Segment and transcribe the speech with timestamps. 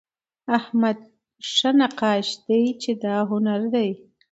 [0.57, 0.99] احمد
[1.53, 3.89] ښه نقاش دئ، چي دا هنر دئ.